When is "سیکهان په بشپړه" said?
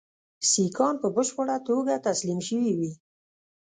0.49-1.57